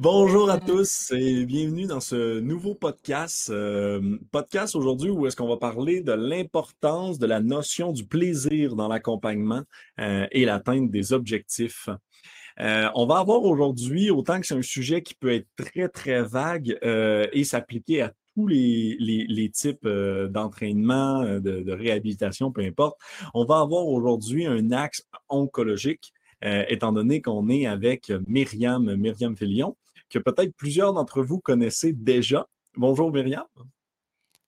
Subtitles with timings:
[0.00, 3.50] Bonjour à tous et bienvenue dans ce nouveau podcast.
[3.50, 8.76] Euh, podcast aujourd'hui où est-ce qu'on va parler de l'importance de la notion du plaisir
[8.76, 9.64] dans l'accompagnement
[9.98, 11.88] euh, et l'atteinte des objectifs.
[12.60, 16.22] Euh, on va avoir aujourd'hui, autant que c'est un sujet qui peut être très, très
[16.22, 16.78] vague
[17.32, 22.96] et s'appliquer à tous les, types d'entraînement, de, de, réhabilitation, peu importe,
[23.34, 29.76] on va avoir aujourd'hui un axe oncologique, étant donné qu'on est avec Myriam, Myriam Fillion
[30.10, 32.46] que peut-être plusieurs d'entre vous connaissez déjà.
[32.76, 33.44] Bonjour Myriam.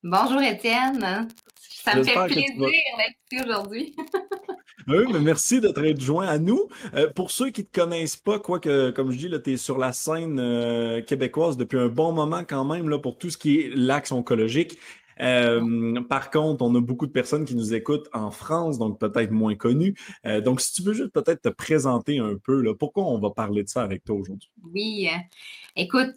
[0.02, 1.28] Bonjour Étienne.
[1.58, 3.96] Ça me fait plaisir d'être ici aujourd'hui.
[4.88, 6.68] oui, mais merci d'être joint à nous.
[6.94, 9.78] Euh, pour ceux qui ne te connaissent pas, quoique, comme je dis, tu es sur
[9.78, 13.60] la scène euh, québécoise depuis un bon moment quand même là, pour tout ce qui
[13.60, 14.78] est l'axe oncologique.
[15.20, 19.30] Euh, par contre, on a beaucoup de personnes qui nous écoutent en France, donc peut-être
[19.30, 19.94] moins connues.
[20.26, 23.62] Euh, donc, si tu veux juste peut-être te présenter un peu, pourquoi on va parler
[23.62, 24.50] de ça avec toi aujourd'hui?
[24.72, 25.18] Oui, euh,
[25.76, 26.16] écoute,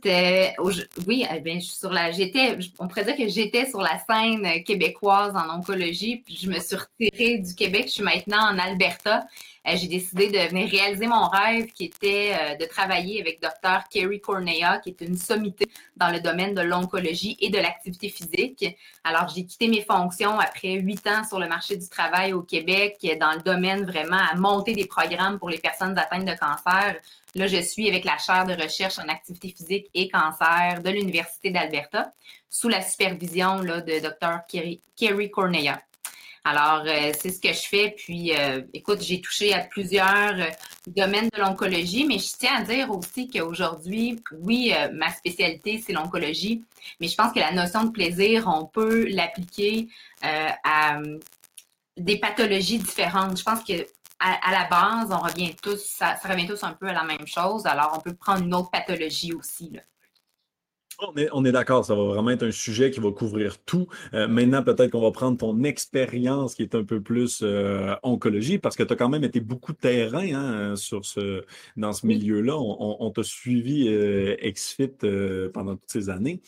[1.08, 4.00] oui, eh bien, je suis sur la, j'étais, on pourrait dire que j'étais sur la
[4.00, 7.86] scène québécoise en oncologie, puis je me suis retirée du Québec.
[7.88, 9.26] Je suis maintenant en Alberta.
[9.66, 13.88] Euh, j'ai décidé de venir réaliser mon rêve qui était euh, de travailler avec Dr.
[13.90, 18.66] Kerry Cornea, qui est une sommité dans le domaine de l'oncologie et de l'activité physique.
[19.06, 22.98] Alors, j'ai quitté mes fonctions après huit ans sur le marché du travail au Québec
[23.20, 26.98] dans le domaine vraiment à monter des programmes pour les personnes atteintes de cancer.
[27.36, 31.52] Là, je suis avec la chaire de recherche en activité physique et cancer de l'Université
[31.52, 32.14] d'Alberta
[32.50, 34.46] sous la supervision là, de Dr.
[34.48, 35.82] Kerry, Kerry Cornea.
[36.46, 37.92] Alors, euh, c'est ce que je fais.
[37.92, 40.50] Puis, euh, écoute, j'ai touché à plusieurs euh,
[40.88, 46.64] domaines de l'oncologie, mais je tiens à dire aussi qu'aujourd'hui, oui, ma spécialité, c'est l'oncologie,
[47.00, 49.88] mais je pense que la notion de plaisir, on peut l'appliquer
[50.22, 51.00] à
[51.98, 53.38] des pathologies différentes.
[53.38, 53.86] Je pense que
[54.20, 57.28] à, la base, on revient tous, ça, ça, revient tous un peu à la même
[57.28, 57.66] chose.
[57.66, 59.70] Alors, on peut prendre une autre pathologie aussi.
[59.74, 59.82] Là.
[61.34, 63.88] On est, d'accord, ça va vraiment être un sujet qui va couvrir tout.
[64.14, 68.58] Euh, maintenant, peut-être qu'on va prendre ton expérience qui est un peu plus euh, oncologie,
[68.58, 71.44] parce que tu as quand même été beaucoup de terrain hein, sur ce,
[71.78, 72.56] dans ce milieu-là.
[72.58, 74.94] On, t'a suivi euh, ex-fit
[75.54, 76.42] pendant toutes ces années.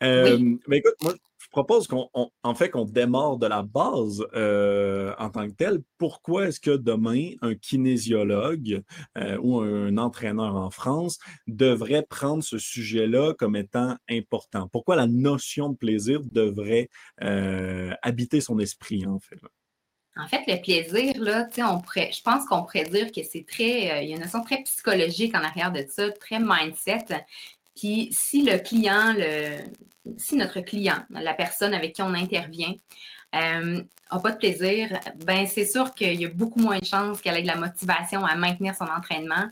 [0.00, 1.14] Mais écoute, moi,
[1.50, 5.80] propose qu'on, en fait, qu'on démarre de la base euh, en tant que tel.
[5.98, 8.82] Pourquoi est-ce que demain, un kinésiologue
[9.18, 14.68] euh, ou un entraîneur en France devrait prendre ce sujet-là comme étant important?
[14.68, 16.88] Pourquoi la notion de plaisir devrait
[17.22, 19.40] euh, habiter son esprit, en fait?
[20.16, 24.12] En fait, le plaisir, là, je pense qu'on pourrait dire que c'est très, il y
[24.12, 27.06] a une notion très psychologique en arrière de ça, très mindset.
[27.80, 29.14] Puis si le client,
[30.18, 32.74] si notre client, la personne avec qui on intervient,
[33.34, 37.38] euh, pas de plaisir, ben c'est sûr qu'il y a beaucoup moins de chances qu'elle
[37.38, 39.48] ait de la motivation à maintenir son entraînement.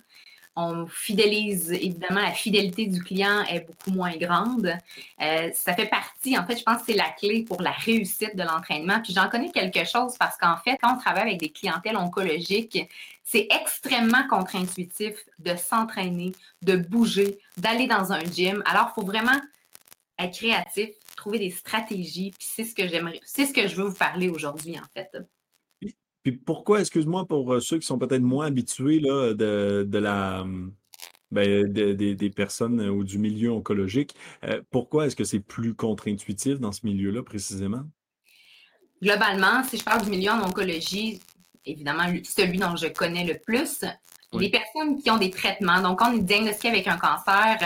[0.56, 4.76] On fidélise, évidemment, la fidélité du client est beaucoup moins grande.
[5.22, 8.36] Euh, ça fait partie, en fait, je pense que c'est la clé pour la réussite
[8.36, 9.00] de l'entraînement.
[9.00, 12.90] Puis j'en connais quelque chose parce qu'en fait, quand on travaille avec des clientèles oncologiques,
[13.30, 18.62] c'est extrêmement contre-intuitif de s'entraîner, de bouger, d'aller dans un gym.
[18.64, 19.38] Alors, il faut vraiment
[20.18, 22.30] être créatif, trouver des stratégies.
[22.30, 25.14] Puis c'est ce que j'aimerais, c'est ce que je veux vous parler aujourd'hui, en fait.
[26.22, 30.46] Puis pourquoi, excuse-moi, pour euh, ceux qui sont peut-être moins habitués là, de, la.
[31.30, 36.72] Ben, des personnes ou du milieu oncologique, euh, pourquoi est-ce que c'est plus contre-intuitif dans
[36.72, 37.84] ce milieu-là précisément?
[39.02, 41.20] Globalement, si je parle du milieu en oncologie,
[41.64, 43.84] évidemment, celui dont je connais le plus,
[44.32, 45.80] les personnes qui ont des traitements.
[45.80, 47.58] Donc, quand on est diagnostiqué avec un cancer,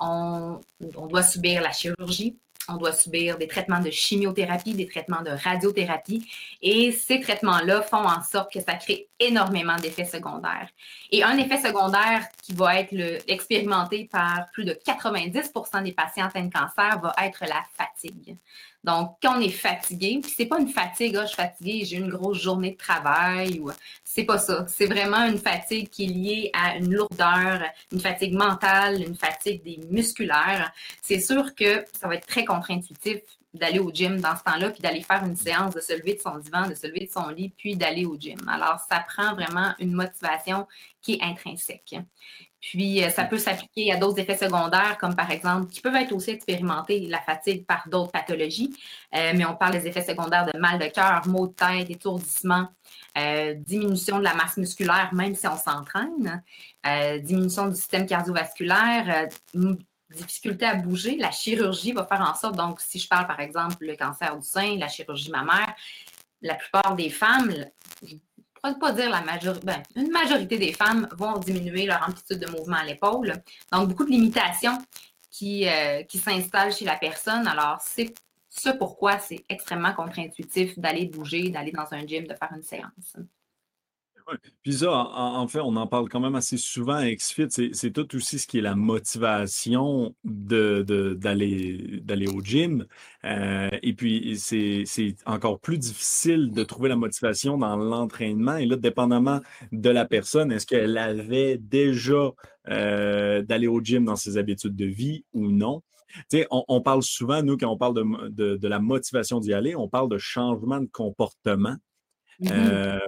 [0.00, 5.30] on, doit subir la chirurgie, on doit subir des traitements de chimiothérapie, des traitements de
[5.30, 6.30] radiothérapie.
[6.62, 10.68] Et ces traitements-là font en sorte que ça crée énormément d'effets secondaires.
[11.10, 12.94] Et un effet secondaire qui va être
[13.28, 18.36] expérimenté par plus de 90% des patients atteints de cancer va être la fatigue.
[18.82, 21.96] Donc, quand on est fatigué, puis c'est pas une fatigue, ah, je suis fatiguée, j'ai
[21.98, 23.70] une grosse journée de travail, ou
[24.04, 24.64] c'est pas ça.
[24.68, 27.62] C'est vraiment une fatigue qui est liée à une lourdeur,
[27.92, 30.72] une fatigue mentale, une fatigue des musculaires.
[31.02, 33.20] C'est sûr que ça va être très contre-intuitif
[33.52, 36.20] d'aller au gym dans ce temps-là, puis d'aller faire une séance, de se lever de
[36.20, 38.38] son divan, de se lever de son lit, puis d'aller au gym.
[38.48, 40.66] Alors, ça prend vraiment une motivation
[41.02, 41.96] qui est intrinsèque.
[42.60, 46.30] Puis, ça peut s'appliquer à d'autres effets secondaires, comme par exemple, qui peuvent être aussi
[46.30, 48.74] expérimentés, la fatigue par d'autres pathologies.
[49.12, 52.68] mais on parle des effets secondaires de mal de cœur, maux de tête, étourdissement,
[53.16, 56.42] diminution de la masse musculaire, même si on s'entraîne,
[57.22, 59.28] diminution du système cardiovasculaire,
[60.14, 63.76] difficulté à bouger, la chirurgie va faire en sorte, donc si je parle par exemple
[63.80, 65.74] le cancer du sein, la chirurgie mammaire,
[66.42, 67.54] la plupart des femmes,
[68.60, 72.50] pourrais pas dire la majorité, ben, une majorité des femmes vont diminuer leur amplitude de
[72.50, 73.34] mouvement à l'épaule.
[73.72, 74.78] Donc, beaucoup de limitations
[75.42, 77.46] euh, qui s'installent chez la personne.
[77.46, 78.12] Alors, c'est
[78.48, 83.16] ce pourquoi c'est extrêmement contre-intuitif d'aller bouger, d'aller dans un gym, de faire une séance.
[84.62, 87.70] Puis ça, en, fait, on en parle quand même assez souvent à XFIT.
[87.72, 92.86] C'est tout aussi ce qui est la motivation d'aller au gym.
[93.24, 98.56] Euh, et puis, c'est encore plus difficile de trouver la motivation dans l'entraînement.
[98.56, 99.40] Et là, dépendamment
[99.72, 102.30] de la personne, est-ce qu'elle avait déjà
[102.68, 105.82] euh, d'aller au gym dans ses habitudes de vie ou non?
[106.28, 107.94] Sais, on, parle souvent, nous, quand on parle
[108.30, 111.76] de, de la motivation d'y aller, on parle de changement de comportement.
[112.48, 112.98] Euh,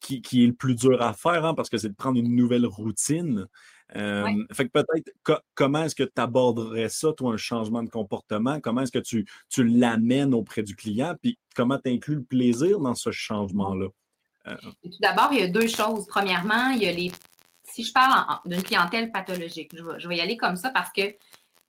[0.00, 2.66] qui, est le plus dur à faire, hein, parce que c'est de prendre une nouvelle
[2.66, 3.46] routine.
[3.96, 8.60] Euh, fait que peut-être, comment est-ce que tu aborderais ça, toi, un changement de comportement?
[8.60, 11.14] Comment est-ce que tu, tu l'amènes auprès du client?
[11.20, 13.88] Puis comment tu inclus le plaisir dans ce changement-là?
[14.48, 16.06] Euh, tout d'abord, il y a deux choses.
[16.06, 17.12] Premièrement, il y a les.
[17.64, 21.14] Si je parle d'une clientèle pathologique, je vais, y aller comme ça parce que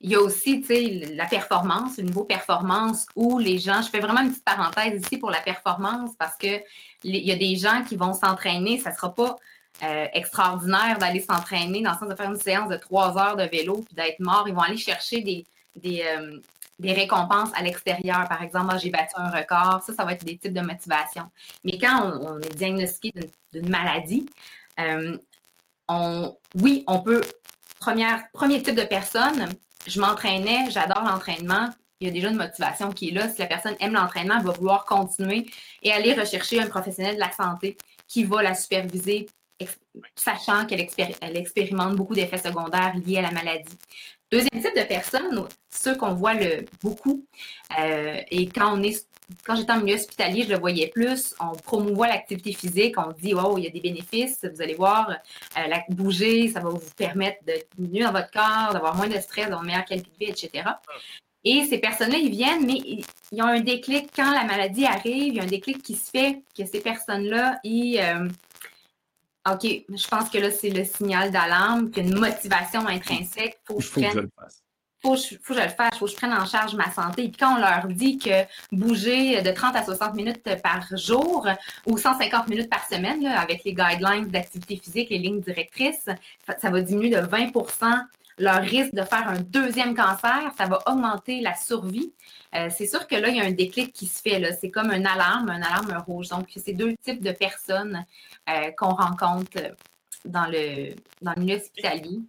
[0.04, 3.88] il y a aussi, tu sais, la performance, le niveau performance où les gens, je
[3.88, 6.60] fais vraiment une petite parenthèse ici pour la performance parce que
[7.04, 9.36] il y a des gens qui vont s'entraîner, ça sera pas
[9.82, 13.44] euh, extraordinaire d'aller s'entraîner dans le sens de faire une séance de trois heures de
[13.44, 14.44] vélo puis d'être mort.
[14.46, 16.38] Ils vont aller chercher des, des, euh,
[16.82, 18.28] récompenses à l'extérieur.
[18.28, 19.82] Par exemple, ah, j'ai battu un record.
[19.86, 21.30] Ça, ça va être des types de motivation.
[21.64, 24.26] Mais quand on, est diagnostiqué d'une maladie,
[24.80, 25.16] euh,
[25.88, 27.22] on, oui, on peut,
[27.80, 29.48] première, premier type de personne,
[29.86, 31.70] je m'entraînais, j'adore l'entraînement.
[32.00, 33.28] Il y a déjà une motivation qui est là.
[33.28, 35.46] Si la personne aime l'entraînement, elle va vouloir continuer
[35.82, 37.76] et aller rechercher un professionnel de la santé
[38.08, 39.26] qui va la superviser,
[40.16, 40.80] sachant qu'elle
[41.36, 43.78] expérimente beaucoup d'effets secondaires liés à la maladie.
[44.30, 47.24] Deuxième type de personnes, ceux qu'on voit le, beaucoup,
[47.78, 49.06] euh, et quand on est
[49.44, 51.34] quand j'étais en milieu hospitalier, je le voyais plus.
[51.40, 52.96] On promouvoit l'activité physique.
[52.98, 54.44] On dit, oh, il y a des bénéfices.
[54.44, 58.72] Vous allez voir, euh, la, bouger, ça va vous permettre de mieux dans votre corps,
[58.72, 60.70] d'avoir moins de stress, d'avoir une meilleure qualité de vie, etc.
[61.44, 62.80] Et ces personnes-là, ils viennent, mais
[63.32, 65.28] ils ont un déclic quand la maladie arrive.
[65.28, 68.00] Il y a un déclic qui se fait que ces personnes-là, ils.
[68.00, 68.28] Euh,
[69.46, 73.58] OK, je pense que là, c'est le signal d'alarme, qu'il y a une motivation intrinsèque.
[73.66, 74.63] Faut il faut que je le fasse
[75.04, 77.24] faut, faut que je le fasse, faut que je prenne en charge ma santé.
[77.24, 81.46] Et puis quand on leur dit que bouger de 30 à 60 minutes par jour
[81.86, 86.08] ou 150 minutes par semaine, avec les guidelines d'activité physique, les lignes directrices,
[86.58, 87.52] ça, va diminuer de 20%
[88.38, 92.12] leur risque de faire un deuxième cancer, ça va augmenter la survie.
[92.56, 94.42] Euh, c'est sûr que là, il y a un déclic qui se fait.
[94.60, 96.30] C'est comme une alarme, une alarme rouge.
[96.30, 98.04] Donc, c'est deux types de personnes
[98.48, 99.76] euh, qu'on rencontre
[100.24, 102.22] dans le, dans le milieu hospitalier.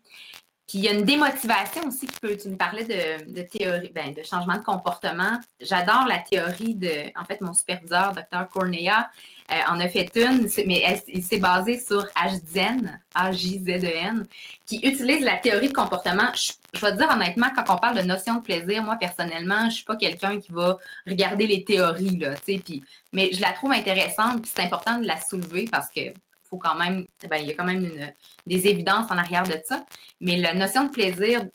[0.67, 4.13] Puis il y a une démotivation aussi qui peut, tu me parlais de, théorie, ben,
[4.13, 5.39] de changement de comportement.
[5.61, 8.47] J'adore la théorie de, en fait, mon superviseur, Dr.
[8.51, 9.09] Cornea,
[9.51, 14.25] euh, en a fait une, mais il s'est basé sur HZN, A-J-Z-E-N,
[14.65, 16.31] qui utilise la théorie de comportement.
[16.33, 19.69] Je, je, vais te dire honnêtement, quand on parle de notion de plaisir, moi, personnellement,
[19.69, 22.81] je suis pas quelqu'un qui va regarder les théories, là, tu sais,
[23.13, 26.11] mais je la trouve intéressante, puis c'est important de la soulever parce que
[26.57, 28.13] quand même, ben, il y a quand même
[28.45, 29.85] des évidences en arrière de ça.
[30.21, 31.45] Mais la notion de plaisir,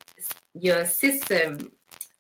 [0.55, 1.57] il y a six, euh,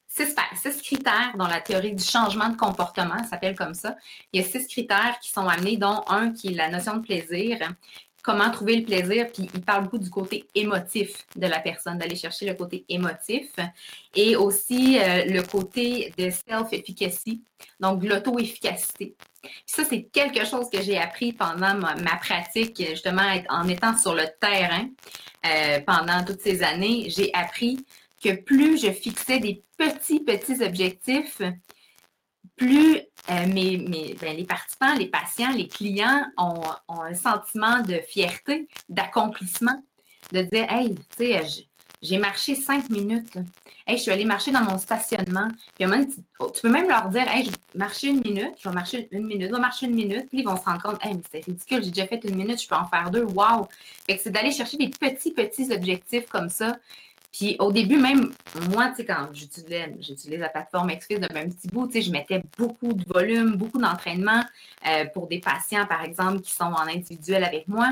[0.07, 3.97] six, critères dans la théorie du changement de comportement, ça s'appelle comme ça.
[4.33, 7.03] Il y a six critères qui sont amenés, dont un qui est la notion de
[7.03, 7.59] plaisir.
[8.23, 12.17] Comment trouver le plaisir, puis il parle beaucoup du côté émotif de la personne, d'aller
[12.17, 13.49] chercher le côté émotif
[14.15, 17.43] et aussi euh, le côté de self-efficacy,
[17.79, 19.17] donc l'auto-efficacité.
[19.65, 24.27] Ça, c'est quelque chose que j'ai appris pendant ma, pratique, justement, en étant sur le
[24.39, 24.89] terrain
[25.47, 27.07] euh, pendant toutes ces années.
[27.09, 27.79] J'ai appris
[28.23, 31.41] que plus je fixais des petits, petits objectifs,
[32.61, 32.99] plus
[33.31, 33.79] euh, mes,
[34.21, 39.83] ben, les participants, les patients, les clients ont, un sentiment de fierté, d'accomplissement,
[40.33, 41.67] de dire, hey, tu sais,
[42.03, 43.39] j'ai marché cinq minutes.
[43.87, 45.49] Hey, je suis allée marcher dans mon stationnement.
[45.79, 45.87] Puis,
[46.55, 49.27] tu, peux même leur dire, hey, je vais marcher une minute, je vais marcher une
[49.27, 50.29] minute, je vais marcher une minute.
[50.29, 52.61] Puis, ils vont se rendre compte, hey, mais c'est ridicule, j'ai déjà fait une minute,
[52.61, 53.25] je peux en faire deux.
[53.25, 53.69] Wow!
[54.07, 56.77] Fait que c'est d'aller chercher des petits, petits objectifs comme ça.
[57.33, 58.33] Puis au début, même
[58.71, 62.03] moi, tu sais, quand j'utilisais, j'utilisais la plateforme XFIS de même petit bout, tu sais,
[62.03, 64.43] je mettais beaucoup de volume, beaucoup d'entraînement
[64.87, 67.91] euh, pour des patients, par exemple, qui sont en individuel avec moi.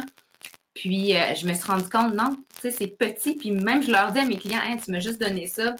[0.74, 3.34] Puis, euh, je me suis rendu compte, non, tu sais, c'est petit.
[3.36, 5.76] Puis, même, je leur dis à mes clients, tu m'as juste donné ça,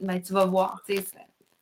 [0.00, 1.04] ben, tu vas voir, tu sais,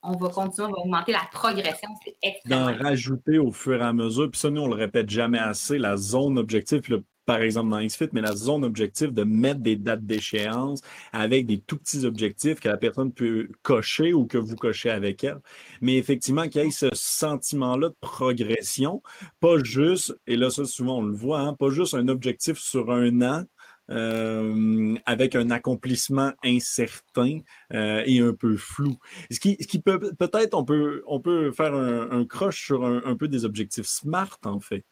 [0.02, 1.88] on va continuer, on va augmenter la progression.
[2.04, 2.70] C'est extrêmement.
[2.70, 4.30] D'en rajouter au fur et à mesure.
[4.30, 6.82] Puis ça, nous, on le répète jamais assez, la zone objective.
[7.24, 10.80] Par exemple dans XFIT, mais la zone objective de mettre des dates d'échéance
[11.12, 15.24] avec des tout petits objectifs que la personne peut cocher ou que vous cochez avec
[15.24, 15.38] elle.
[15.80, 19.02] Mais effectivement, qu'il y ait ce sentiment-là de progression,
[19.40, 22.90] pas juste, et là, ça, souvent, on le voit, hein, pas juste un objectif sur
[22.90, 23.44] un an,
[23.90, 27.40] euh, avec un accomplissement incertain
[27.74, 28.96] euh, et un peu flou.
[29.30, 32.84] Ce qui, ce qui peut peut-être on peut on peut faire un, un croche sur
[32.84, 34.84] un, un, peu des objectifs SMART en fait.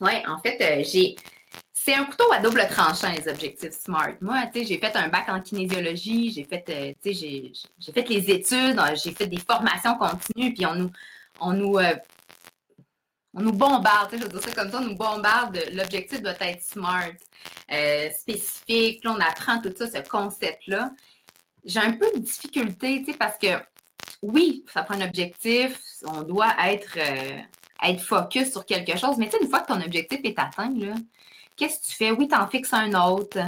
[0.00, 1.14] Oui, en fait, euh, j'ai
[1.76, 4.14] c'est un couteau à double tranchant, les objectifs SMART.
[4.20, 8.08] Moi, tu sais, j'ai fait un bac en kinésiologie, j'ai fait, euh, sais, j'ai fait
[8.08, 10.90] les études, j'ai fait des formations continues, puis on nous,
[11.40, 11.96] on nous, euh,
[13.34, 15.58] on nous bombarde, je veux dire ça comme ça, on nous bombarde.
[15.72, 17.10] L'objectif doit être SMART,
[17.72, 19.02] euh, spécifique.
[19.02, 20.92] Là, on apprend tout ça, ce concept-là.
[21.64, 23.48] J'ai un peu de difficulté, tu sais, parce que
[24.22, 26.98] oui, ça prend un objectif, on doit être,
[27.82, 30.70] être focus sur quelque chose, mais tu sais, une fois que ton objectif est atteint,
[30.70, 30.94] là,
[31.56, 32.10] Qu'est-ce que tu fais?
[32.10, 33.38] Oui, tu en fixes un autre.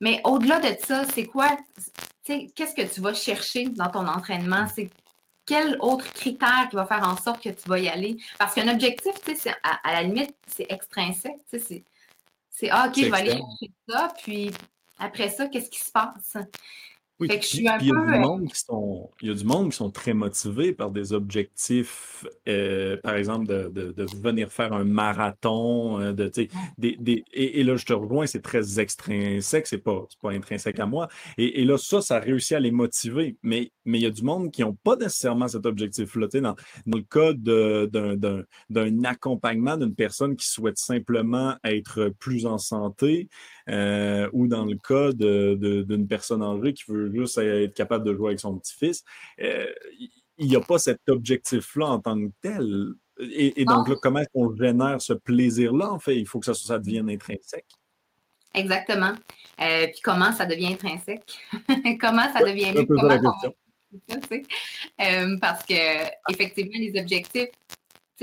[0.00, 1.56] Mais au-delà de ça, c'est quoi?
[2.24, 4.66] Qu'est-ce que tu vas chercher dans ton entraînement?
[4.74, 4.90] C'est
[5.46, 8.16] quel autre critère qui va faire en sorte que tu vas y aller?
[8.38, 9.14] Parce qu'un objectif,
[9.62, 11.40] à, à la limite, c'est extrinsèque.
[11.50, 14.50] C'est Ah, OK, je vais aller chercher ça, puis
[14.98, 16.36] après ça, qu'est-ce qui se passe?
[17.20, 17.84] Oui, fait que je suis un peu...
[17.84, 20.14] il, y a du monde qui sont, il y a du monde qui sont très
[20.14, 26.12] motivés par des objectifs, euh, par exemple, de, de, de, venir faire un marathon, euh,
[26.12, 26.30] de,
[26.78, 30.80] des, des, et, et, là, je te rejoins, c'est très extrinsèque, c'est pas, pas intrinsèque
[30.80, 31.08] à moi.
[31.36, 33.36] Et, et, là, ça, ça réussit à les motiver.
[33.42, 36.26] Mais, mais il y a du monde qui n'ont pas nécessairement cet objectif-là.
[36.32, 36.54] Dans,
[36.86, 37.34] dans le cas
[38.70, 43.28] d'un accompagnement d'une personne qui souhaite simplement être plus en santé,
[43.68, 48.28] euh, ou dans le cas d'une personne âgée qui veut juste être capable de jouer
[48.28, 49.04] avec son petit-fils,
[49.40, 49.66] euh,
[50.38, 52.94] il n'y a pas cet objectif-là en tant que tel.
[53.20, 55.90] Et, donc, là, comment est-ce qu'on génère ce plaisir-là?
[55.92, 57.66] En fait, il faut que ça, ça devienne intrinsèque.
[58.54, 59.12] Exactement.
[59.60, 61.38] Euh, puis comment ça devient intrinsèque?
[62.00, 62.74] comment ça devient?
[62.86, 63.34] Comment
[64.98, 65.38] on...
[65.38, 67.50] parce que effectivement, les objectifs,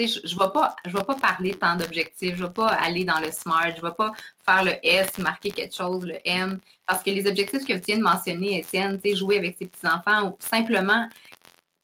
[0.05, 3.03] je ne vais, pas, je vais pas parler tant d'objectifs, je ne vais pas aller
[3.03, 4.11] dans le SMART, je ne vais pas
[4.45, 7.97] faire le S, marquer quelque chose, le M, parce que les objectifs que tu viens
[7.97, 11.07] de mentionner, Étienne, jouer avec ses petits-enfants ou simplement,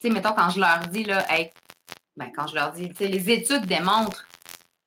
[0.04, 1.26] mettons, quand je leur dis, là,
[2.16, 4.24] ben, quand je leur dis, les études démontrent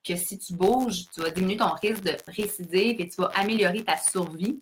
[0.04, 3.84] que si tu bouges, tu vas diminuer ton risque de récidive et tu vas améliorer
[3.84, 4.58] ta survie.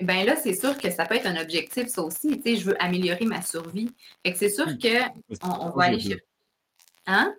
[0.00, 2.40] Ben là, c'est sûr que ça peut être un objectif, ça aussi.
[2.40, 3.90] Tu je veux améliorer ma survie.
[4.24, 4.78] Fait que c'est sûr hmm.
[4.78, 6.24] qu'on on va aller chercher.
[7.06, 7.34] Hein?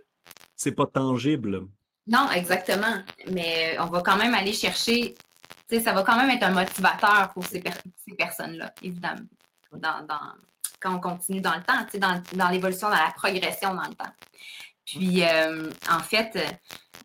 [0.60, 1.68] C'est pas tangible.
[2.06, 3.02] Non, exactement.
[3.32, 5.16] Mais on va quand même aller chercher,
[5.72, 7.64] ça va quand même être un motivateur pour ces,
[8.18, 9.22] personnes-là, évidemment,
[9.72, 10.06] dans,
[10.82, 14.14] quand on continue dans le temps, dans, dans l'évolution, dans la progression dans le temps.
[14.86, 16.38] Puis, euh, en fait,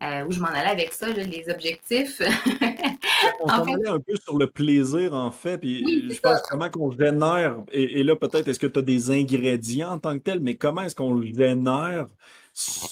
[0.03, 2.21] euh, où je m'en allais avec ça, les objectifs.
[3.41, 5.59] on s'en allait un peu sur le plaisir, en fait.
[5.59, 9.11] Puis je pense comment qu'on génère, et, et là, peut-être, est-ce que tu as des
[9.11, 12.07] ingrédients en tant que tel, mais comment est-ce qu'on génère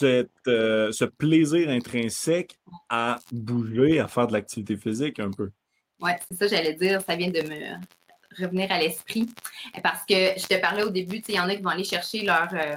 [0.04, 2.58] euh, ce plaisir intrinsèque
[2.90, 5.52] à bouger, à faire de l'activité physique un peu.
[6.02, 7.02] Oui, c'est ça, j'allais dire.
[7.02, 9.30] Ça vient de me revenir à l'esprit.
[9.82, 12.24] Parce que je te parlais au début, il y en a qui vont aller chercher
[12.24, 12.76] leur euh,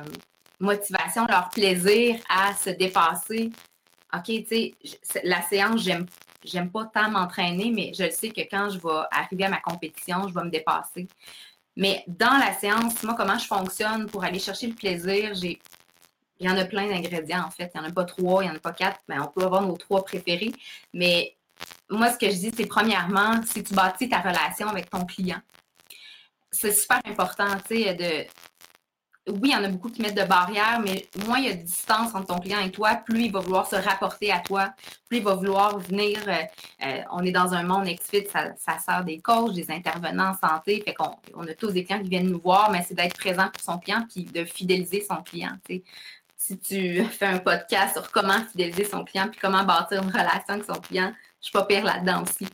[0.60, 3.50] motivation, leur plaisir à se dépasser.
[4.14, 4.74] OK, tu sais,
[5.24, 6.06] la séance, j'aime
[6.44, 10.28] j'aime pas tant m'entraîner, mais je sais que quand je vais arriver à ma compétition,
[10.28, 11.08] je vais me dépasser.
[11.74, 15.58] Mais dans la séance, moi, comment je fonctionne pour aller chercher le plaisir, j'ai
[16.38, 17.70] il y en a plein d'ingrédients, en fait.
[17.74, 19.00] Il n'y en a pas trois, il n'y en a pas quatre.
[19.08, 20.52] mais on peut avoir nos trois préférés.
[20.92, 21.36] Mais
[21.90, 25.40] moi, ce que je dis, c'est premièrement, si tu bâtis ta relation avec ton client,
[26.50, 28.26] c'est super important, tu sais, de.
[29.28, 31.54] Oui, il y en a beaucoup qui mettent de barrières, mais moins il y a
[31.54, 34.72] de distance entre ton client et toi, plus il va vouloir se rapporter à toi,
[35.08, 36.20] plus il va vouloir venir.
[36.28, 36.42] Euh,
[36.86, 40.48] euh, on est dans un monde ex-fit, ça, ça, sert des coachs, des intervenants en
[40.48, 43.16] santé, fait qu'on on a tous des clients qui viennent nous voir, mais c'est d'être
[43.18, 45.58] présent pour son client puis de fidéliser son client.
[45.68, 45.82] Tu sais
[46.36, 50.44] si tu fais un podcast sur comment fidéliser son client puis comment bâtir une relation
[50.54, 52.46] avec son client, je suis pas pire là-dedans aussi.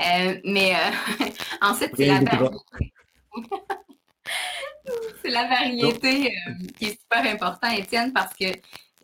[0.00, 1.26] Euh, mais euh,
[1.60, 2.92] ensuite, c'est la variété.
[5.22, 8.46] c'est la variété euh, qui est super important, Étienne, parce que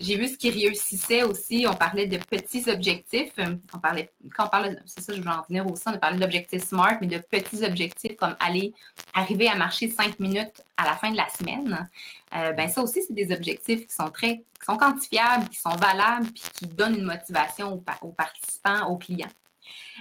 [0.00, 1.66] j'ai vu ce qui réussissait aussi.
[1.68, 3.32] On parlait de petits objectifs.
[3.72, 6.18] On parlait, quand on parle, c'est ça, je veux en venir aussi, on a parlé
[6.18, 8.74] d'objectifs SMART, mais de petits objectifs comme aller,
[9.14, 11.88] arriver à marcher cinq minutes à la fin de la semaine.
[12.34, 15.76] Euh, ben ça aussi, c'est des objectifs qui sont très, qui sont quantifiables, qui sont
[15.76, 19.28] valables, puis qui donnent une motivation aux, participants, aux clients.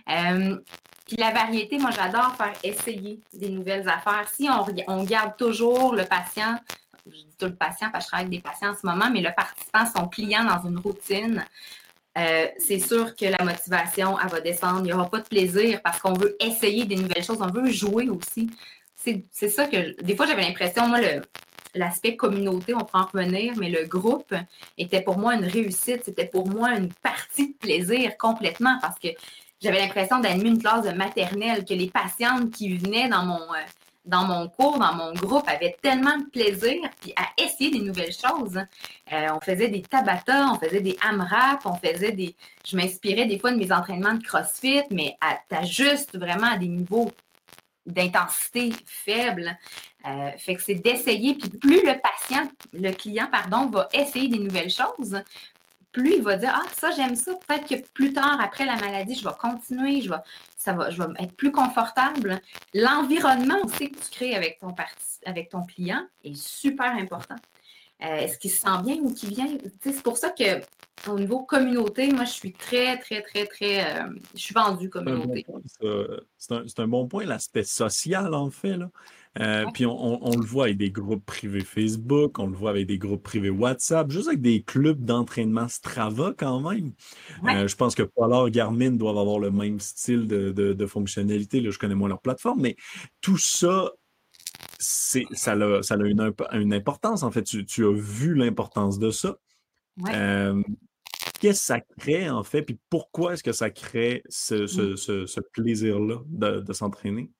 [0.10, 0.58] Euh,
[1.06, 4.28] puis la variété, moi, j'adore faire essayer des nouvelles affaires.
[4.34, 6.58] Si on, on garde toujours le patient,
[7.05, 9.10] je dis tout le patient parce que je travaille avec des patients en ce moment,
[9.12, 11.45] mais le participant, son client dans une routine,
[12.17, 14.79] euh, c'est sûr que la motivation, elle va descendre.
[14.79, 17.41] Il n'y aura pas de plaisir parce qu'on veut essayer des nouvelles choses.
[17.41, 18.50] On veut jouer aussi.
[18.95, 21.00] C'est ça que, des fois, j'avais l'impression, moi,
[21.75, 24.33] l'aspect communauté, on peut en revenir, mais le groupe
[24.77, 26.03] était pour moi une réussite.
[26.05, 29.10] C'était pour moi une partie de plaisir complètement parce que
[29.60, 33.65] j'avais l'impression d'animer une classe de maternelle, que les patientes qui venaient dans mon, euh,
[34.05, 38.13] dans mon cours, dans mon groupe, avaient tellement de plaisir puis à essayer des nouvelles
[38.13, 38.57] choses.
[39.12, 42.36] Euh, on faisait des tabata, on faisait des AMRAP, on faisait des.
[42.65, 46.67] Je m'inspirais des fois de mes entraînements de CrossFit, mais à, juste vraiment à des
[46.67, 47.12] niveaux
[47.86, 49.57] d'intensité faibles.
[50.05, 54.39] Euh, fait que c'est d'essayer, puis plus le patient, le client, pardon, va essayer des
[54.39, 55.22] nouvelles choses,
[55.94, 57.34] plus il va dire Ah, ça, j'aime ça.
[57.48, 60.18] Peut-être que plus tard, après la maladie, je vais continuer, je vais,
[60.58, 62.42] ça va, je vais être plus confortable.
[62.74, 64.76] L'environnement aussi que tu crées avec ton,
[65.26, 67.36] avec ton client est super important.
[68.04, 69.48] Euh, est-ce qu'il se sent bien ou qu'il vient?
[69.82, 70.62] C'est pour ça que
[71.10, 74.00] au niveau communauté, moi, je suis très, très, très, très.
[74.00, 75.46] Euh, je suis vendue communauté.
[76.38, 78.76] C'est un, un, bon point, l'aspect social, en fait.
[78.76, 78.90] Là.
[79.40, 83.00] Euh, puis on, le voit avec des groupes privés Facebook, on le voit avec des
[83.00, 86.94] groupes privés WhatsApp, juste avec des clubs d'entraînement Strava quand même.
[87.46, 91.62] Euh, je pense que Polar Garmin doivent avoir le même style de, fonctionnalité.
[91.62, 92.75] Là, je connais moins leur plateforme, mais
[93.22, 93.90] tout ça,
[94.78, 97.24] ça a, ça a une, importance.
[97.24, 99.36] En fait, tu, as vu l'importance de ça.
[100.10, 100.62] Euh,
[101.40, 105.42] qu'est-ce que ça crée, en fait, puis pourquoi est-ce que ça crée ce, mmh.
[105.54, 107.32] plaisir-là de s'entraîner?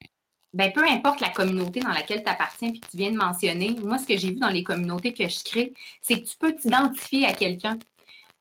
[0.54, 3.76] Ben, peu importe la communauté dans laquelle tu appartiens et que tu viens de mentionner,
[3.82, 6.54] moi, ce que j'ai vu dans les communautés que je crée, c'est que tu peux
[6.56, 7.78] t'identifier à quelqu'un.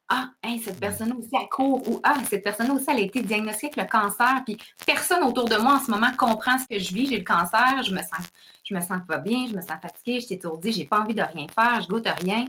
[0.09, 0.29] Ah,
[0.63, 3.93] cette personne aussi, elle court ou Ah, cette personne aussi, elle a été diagnostiquée avec
[3.93, 4.43] le cancer.
[4.45, 7.07] Puis personne autour de moi en ce moment comprend ce que je vis.
[7.07, 8.29] J'ai le cancer, je me sens,
[8.63, 11.15] je me sens pas bien, je me sens fatiguée, je suis étourdie, j'ai pas envie
[11.15, 12.45] de rien faire, je goûte rien.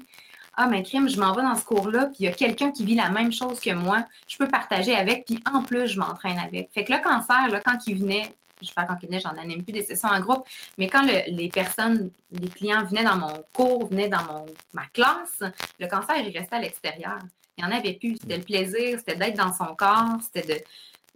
[0.55, 2.85] Ah, mais crime, je m'en vais dans ce cours-là, puis il y a quelqu'un qui
[2.85, 6.37] vit la même chose que moi, je peux partager avec, puis en plus, je m'entraîne
[6.37, 6.69] avec.
[6.73, 9.83] Fait que le cancer, là, quand il venait, je fais quand j'en anime plus des
[9.83, 10.47] sessions en groupe,
[10.77, 15.43] mais quand les personnes, les clients venaient dans mon cours, venaient dans mon, ma classe,
[15.79, 17.19] le cancer, il restait à l'extérieur.
[17.57, 18.17] Il n'y en avait plus.
[18.19, 20.63] C'était le plaisir, c'était d'être dans son corps, c'était de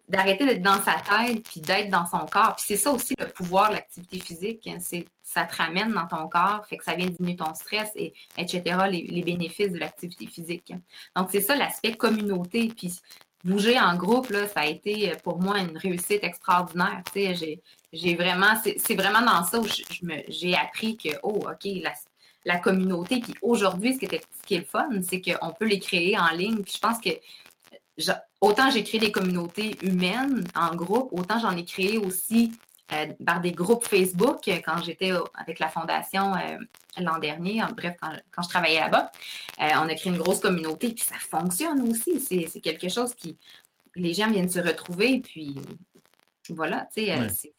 [0.08, 2.56] d'arrêter d'être dans sa tête puis d'être dans son corps.
[2.56, 6.30] Puis c'est ça aussi le pouvoir, l'activité physique, hein, c'est ça te ramène dans ton
[6.30, 8.64] corps, fait que ça vient diminuer ton stress et etc.
[8.90, 10.74] Les, les bénéfices de l'activité physique.
[11.16, 12.70] Donc c'est ça l'aspect communauté.
[12.70, 12.94] Puis
[13.44, 17.04] bouger en groupe, là, ça a été euh, pour moi une réussite extraordinaire.
[17.14, 19.66] J'ai vraiment, c'est vraiment dans ça où
[20.28, 21.72] j'ai appris que, oh, OK,
[22.46, 23.20] la, communauté.
[23.20, 26.30] Puis aujourd'hui, ce, qui ce qui est le fun, c'est qu'on peut les créer en
[26.30, 26.64] ligne.
[26.64, 27.10] Puis je pense que
[28.42, 32.52] autant j'ai créé des communautés humaines en groupe, autant j'en ai créé aussi
[33.26, 36.58] par des groupes Facebook euh, quand j'étais avec la fondation euh,
[36.98, 37.62] l'an dernier.
[37.76, 39.12] bref, quand, je travaillais là-bas,
[39.60, 42.20] on a créé une grosse communauté, puis ça fonctionne aussi.
[42.20, 43.38] C'est quelque chose qui.
[43.96, 45.56] Les gens viennent se retrouver, puis
[46.50, 47.54] voilà, tu sais,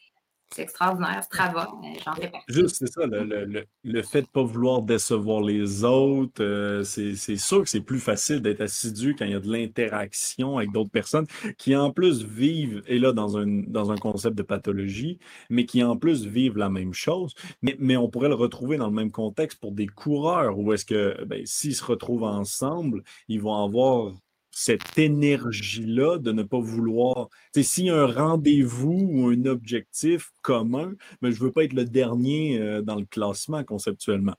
[0.51, 1.69] c'est extraordinaire, Strava,
[2.05, 2.33] j'en fais.
[2.49, 7.63] Juste, c'est ça, le, fait de ne pas vouloir décevoir les autres, euh, c'est sûr
[7.63, 11.27] que c'est plus facile d'être assidu quand il y a de l'interaction avec d'autres personnes
[11.59, 15.19] qui en plus vivent, et là dans un, concept de pathologie,
[15.51, 17.35] mais qui en plus vivent la même chose.
[17.63, 20.85] Mais, mais on pourrait le retrouver dans le même contexte pour des coureurs, où est-ce
[20.85, 24.13] que ben, s'ils se retrouvent ensemble, ils vont avoir
[24.59, 27.29] cette énergie-là de ne pas vouloir.
[27.55, 31.75] S'il y a un rendez-vous ou un objectif commun, mais je ne veux pas être
[31.75, 34.35] le dernier euh, dans le classement conceptuellement.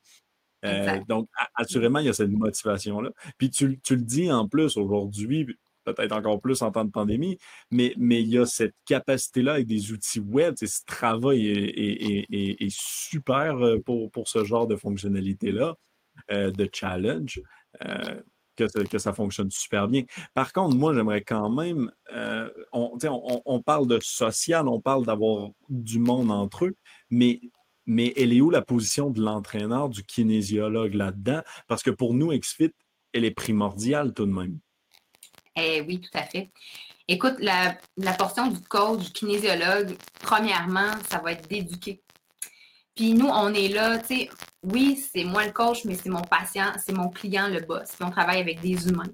[0.65, 3.11] Euh, donc, assurément, il y a cette motivation-là.
[3.37, 5.47] Puis tu, le dis en plus aujourd'hui,
[5.85, 7.37] peut-être encore plus en temps de pandémie,
[7.71, 10.55] mais, mais il y a cette capacité-là avec des outils web.
[10.57, 15.75] Ce travail est, super euh, pour, pour ce genre de fonctionnalité-là,
[16.29, 17.41] de challenge
[18.67, 20.03] que, ça fonctionne super bien.
[20.33, 25.99] Par contre, moi, j'aimerais quand même, euh, on, parle de social, on parle d'avoir du
[25.99, 26.75] monde entre eux,
[27.09, 27.41] mais,
[27.85, 31.41] mais elle est où la position de l'entraîneur, du kinésiologue là-dedans?
[31.67, 32.73] Parce que pour nous, XFIT,
[33.13, 34.59] elle est primordiale tout de même.
[35.55, 36.51] Eh oui, tout à fait.
[37.07, 42.03] Écoute, la, la portion du coach, du kinésiologue, premièrement, ça va être d'éduquer
[42.99, 44.29] puis nous, on est là, tu sais,
[44.61, 47.93] oui, c'est moi le coach, mais c'est mon patient, c'est mon client le boss.
[47.95, 49.13] Puis on travaille avec des humains.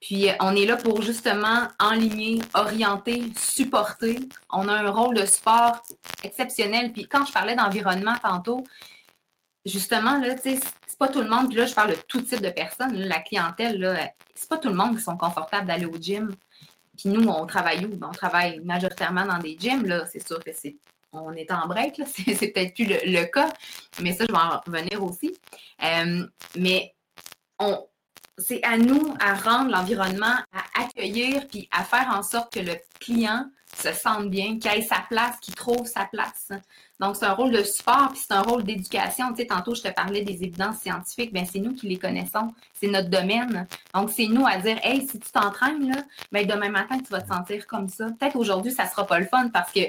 [0.00, 4.18] Puis on est là pour justement enligner, orienter, supporter.
[4.50, 5.84] On a un rôle de support
[6.24, 6.92] exceptionnel.
[6.92, 8.64] Puis quand je parlais d'environnement tantôt,
[9.64, 12.22] justement, là, tu sais, c'est pas tout le monde, puis là, je parle de tout
[12.22, 12.96] type de personnes.
[12.96, 16.34] la clientèle, là, c'est pas tout le monde qui sont confortables d'aller au gym.
[16.98, 17.96] puis nous, on travaille où?
[17.96, 20.06] Ben, on travaille majoritairement dans des gyms, là.
[20.06, 20.76] C'est sûr que c'est
[21.12, 23.52] on est en break, c'est, peut-être plus le, cas,
[24.00, 25.36] mais ça, je vais en revenir aussi.
[25.82, 26.94] Euh, mais
[28.38, 32.74] c'est à nous à rendre l'environnement, à accueillir, puis à faire en sorte que le
[32.98, 36.48] client se sente bien, qu'il ait sa place, qu'il trouve sa place.
[37.00, 39.30] Donc, c'est un rôle de support, puis c'est un rôle d'éducation.
[39.30, 42.52] Tu sais, tantôt, je te parlais des évidences scientifiques, bien, c'est nous qui les connaissons,
[42.78, 43.66] c'est notre domaine.
[43.94, 47.22] Donc, c'est nous à dire, hey, si tu t'entraînes, là, bien, demain matin, tu vas
[47.22, 48.06] te sentir comme ça.
[48.18, 49.80] Peut-être aujourd'hui, ça ne sera pas le fun parce que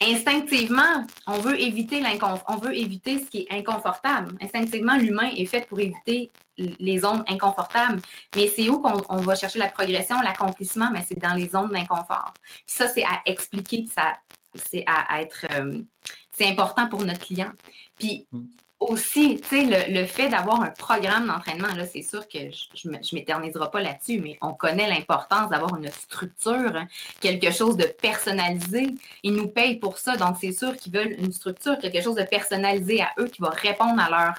[0.00, 2.02] instinctivement, on veut éviter
[2.48, 4.36] on veut éviter ce qui est inconfortable.
[4.40, 8.00] Instinctivement, l'humain est fait pour éviter les zones inconfortables.
[8.36, 12.34] Mais c'est où qu'on va chercher la progression, l'accomplissement, mais c'est dans les zones d'inconfort.
[12.66, 14.16] ça, c'est à expliquer, ça,
[14.54, 15.82] c'est à, être, euh,
[16.30, 17.52] c'est important pour notre client.
[17.98, 18.46] Puis mm
[18.80, 22.38] aussi, tu sais, le, fait d'avoir un programme d'entraînement, là, c'est sûr que
[22.74, 26.86] je ne m'éterniserai pas là-dessus, mais on connaît l'importance d'avoir une structure, hein,
[27.20, 28.94] quelque chose de personnalisé.
[29.22, 32.22] Ils nous payent pour ça, donc c'est sûr qu'ils veulent une structure, quelque chose de
[32.22, 34.34] personnalisé à eux qui va répondre à leurs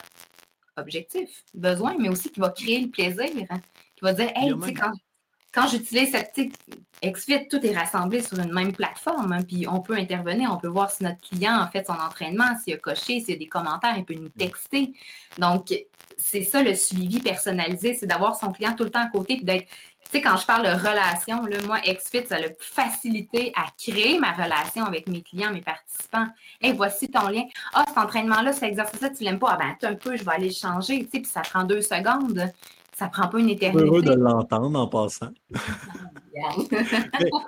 [0.77, 3.59] objectifs, besoins, mais aussi qui va créer le plaisir, hein,
[3.95, 4.91] qui va dire, hey, tu sais, quand
[5.51, 6.35] quand j'utilise cette
[7.03, 9.31] XFIT, tout est rassemblé sur une même plateforme.
[9.31, 12.57] Hein, puis on peut intervenir, on peut voir si notre client a fait son entraînement,
[12.63, 14.93] s'il a coché, s'il y a des commentaires, il peut nous texter.
[15.37, 15.73] Donc,
[16.17, 19.45] c'est ça le suivi personnalisé, c'est d'avoir son client tout le temps à côté, puis
[19.45, 19.67] d'être.
[20.11, 24.17] Tu sais, quand je parle de relation, là, moi, XFIT, ça a facilité à créer
[24.17, 26.25] ma relation avec mes clients, mes participants.
[26.59, 27.43] Hey, voici ton lien.
[27.73, 29.51] Ah, cet entraînement-là, cet exercice-là, tu l'aimes pas?
[29.51, 31.81] Ah, ben, un peu, je vais aller le changer, tu sais, puis ça prend deux
[31.83, 32.51] secondes
[32.99, 33.85] ça prend pas une éternité.
[33.85, 35.31] Heureux de l'entendre en passant.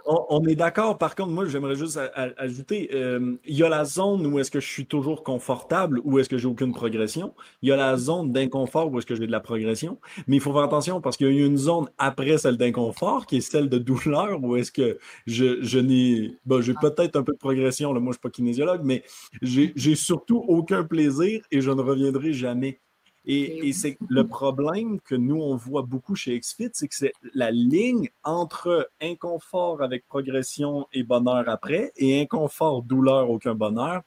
[0.05, 0.97] on, est d'accord.
[0.97, 1.99] Par contre, moi, j'aimerais juste
[2.37, 6.19] ajouter, euh, il y a la zone où est-ce que je suis toujours confortable, où
[6.19, 7.33] est-ce que j'ai aucune progression.
[7.61, 9.99] Il y a la zone d'inconfort où est-ce que j'ai de la progression.
[10.27, 13.37] Mais il faut faire attention parce qu'il y a une zone après celle d'inconfort qui
[13.37, 17.33] est celle de douleur où est-ce que je, je n'ai, bon, j'ai peut-être un peu
[17.33, 17.91] de progression.
[17.91, 19.03] Là, moi, je ne suis pas kinésiologue, mais
[19.41, 22.79] j'ai surtout aucun plaisir et je ne reviendrai jamais.
[23.25, 27.51] Et, c'est le problème que nous, on voit beaucoup chez XFIT, c'est que c'est la
[27.51, 34.01] ligne entre inconfort avec progression et bonheur après et inconfort, douleur, aucun bonheur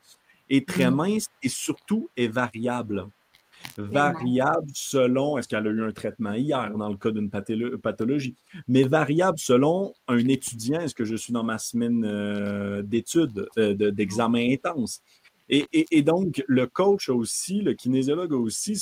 [0.50, 0.94] est très mm.
[0.94, 3.06] mince et surtout est variable.
[3.78, 8.34] Variable selon, est-ce qu'elle a eu un traitement hier dans le cas d'une pathologie,
[8.68, 13.74] mais variable selon un étudiant, est-ce que je suis dans ma semaine euh, d'études, euh,
[13.90, 15.00] d'examen intense?
[15.48, 18.76] Et, donc, le coach aussi, le kinésiologue a aussi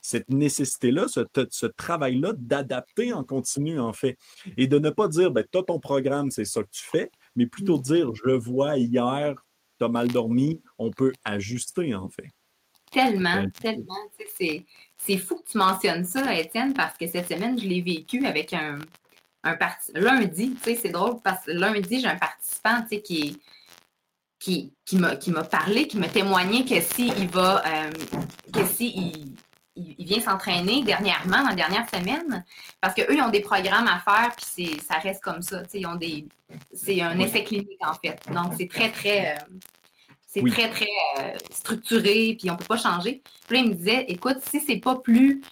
[0.00, 4.16] cette nécessité-là, ce, travail-là d'adapter en continu, en fait.
[4.56, 7.10] Et de ne pas dire, ben, tu as ton programme, c'est ça que tu fais,
[7.36, 9.34] mais plutôt dire, je vois hier,
[9.78, 12.30] tu as mal dormi, on peut ajuster, en fait.
[12.90, 13.94] Tellement, tellement.
[14.96, 18.54] C'est fou que tu mentionnes ça, Étienne, parce que cette semaine, je l'ai vécu avec
[18.54, 18.78] un,
[19.42, 19.92] un parti.
[19.94, 23.36] Lundi, c'est drôle parce que lundi, j'ai un participant qui est
[24.38, 27.90] qui, qui m'a parlé, qui m'a témoigné que s'il va, euh,
[28.52, 29.34] que si
[29.76, 32.44] il, vient s'entraîner dernièrement, dans la dernière semaine,
[32.80, 35.62] parce qu'eux, ils ont des programmes à faire, puis ça reste comme ça.
[35.72, 36.26] Ils ont des.
[36.72, 38.20] C'est un essai clinique, en fait.
[38.32, 39.36] Donc, c'est très, très.
[39.36, 39.38] Euh,
[40.26, 40.86] c'est très, très
[41.20, 43.22] euh, structuré, puis on ne peut pas changer.
[43.46, 45.42] Puis là, il me disait, écoute, si c'est pas plus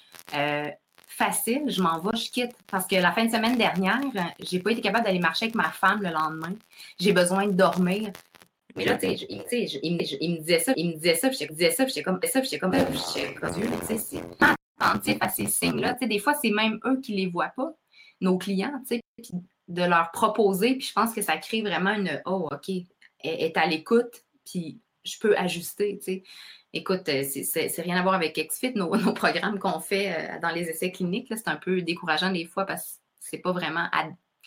[1.17, 2.53] facile, je m'en vais, je quitte.
[2.71, 4.01] Parce que la fin de semaine dernière,
[4.39, 6.53] j'ai pas été capable d'aller marcher avec ma femme le lendemain.
[7.01, 8.11] J'ai besoin de dormir.
[8.77, 9.25] Mais là, tu sais,
[9.83, 12.21] il, me disait ça, il me disait ça, puis je disais ça, puis j'étais comme
[12.23, 14.23] ça, puis j'étais comme ça, puis j'étais comme tu sais, c'est
[14.79, 15.95] attentif à ces signes-là.
[15.95, 17.73] Tu sais, des fois, c'est même eux qui les voient pas,
[18.21, 19.31] nos clients, tu sais, puis
[19.69, 23.57] de leur proposer, puis je pense que ça crée vraiment une, oh, OK, elle est
[23.57, 26.23] à l'écoute, puis je peux ajuster, tu sais.
[26.73, 30.51] Écoute, euh, c'est rien à voir avec XFIT, nos, nos programmes qu'on fait euh, dans
[30.51, 33.89] les essais cliniques, c'est un peu décourageant des fois parce que c'est pas vraiment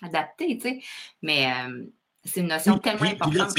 [0.01, 0.79] adapté, tu sais.
[1.21, 1.85] Mais euh,
[2.25, 3.55] c'est une notion tellement importante.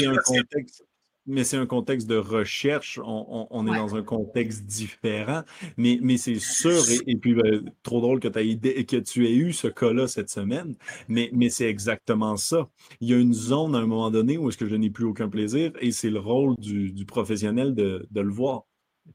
[1.25, 2.99] mais c'est un contexte de recherche.
[3.03, 5.43] On, est dans un contexte différent.
[5.77, 9.67] Mais, mais c'est sûr, et, puis ben, trop drôle que, que tu aies eu ce
[9.67, 10.75] cas-là cette semaine,
[11.07, 12.69] mais, mais c'est exactement ça.
[12.99, 15.05] Il y a une zone à un moment donné où est-ce que je n'ai plus
[15.05, 18.63] aucun plaisir et c'est le rôle du, professionnel de, le voir.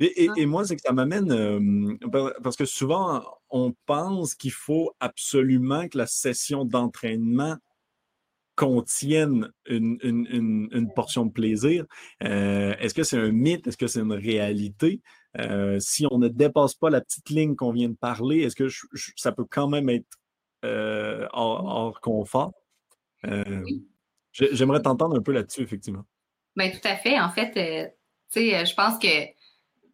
[0.01, 0.47] Et, ah.
[0.47, 5.97] moi, c'est que ça m'amène, euh, parce que souvent, on pense qu'il faut absolument que
[5.97, 7.57] la session d'entraînement
[8.57, 11.85] contiennent une, portion de plaisir.
[12.25, 13.67] Euh, est-ce que c'est un mythe?
[13.67, 15.01] Est-ce que c'est une réalité?
[15.39, 18.69] Euh, si on ne dépasse pas la petite ligne qu'on vient de parler, est-ce que
[19.17, 20.19] ça peut quand même être
[20.65, 22.53] euh, hors, confort?
[24.33, 26.05] J'aimerais t'entendre un peu là-dessus, effectivement.
[26.57, 27.21] Bien, tout à fait.
[27.21, 27.53] En fait,
[28.35, 29.29] je pense que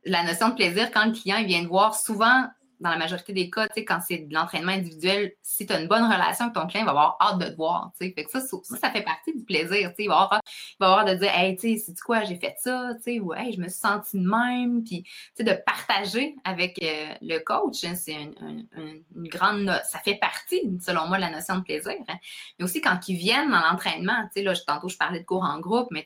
[0.05, 2.47] la notion de plaisir, quand le client vient de voir, souvent,
[2.83, 6.05] dans la majorité des cas, quand c'est de l'entraînement individuel, si tu as une bonne
[6.05, 7.93] relation avec ton client, il va avoir hâte de te voir.
[7.99, 9.93] Fait que ça, ça, fait partie du plaisir.
[9.99, 10.41] Il va, avoir,
[10.81, 13.69] il avoir de dire Hey, tu sais, quoi, j'ai fait ça, ou hey, je me
[13.69, 14.83] suis sentie de même.
[14.85, 15.05] Puis
[15.39, 19.81] de partager avec euh, le coach, hein, c'est une, une, grande.
[19.89, 21.95] Ça fait partie, selon moi, de la notion de plaisir.
[22.09, 22.17] Hein.
[22.59, 25.89] Mais aussi quand ils viennent dans l'entraînement, là, tantôt je parlais de cours en groupe,
[25.91, 26.05] mais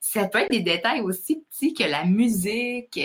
[0.00, 2.98] ça peut être des détails aussi petits que la musique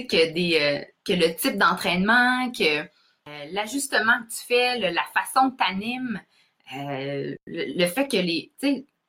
[0.00, 5.56] que, euh, que le type d'entraînement, que euh, l'ajustement que tu fais, la façon que
[5.56, 6.20] tu animes,
[6.76, 8.52] euh, le, fait que les.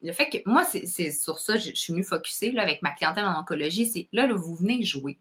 [0.02, 3.40] Le fait que moi, c'est sur ça, je, suis mieux focusée avec ma clientèle en
[3.40, 5.18] oncologie, c'est là, vous venez jouer.